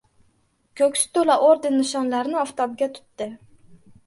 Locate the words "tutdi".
2.97-3.31